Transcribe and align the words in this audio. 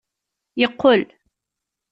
Yeqqel. 0.59 1.01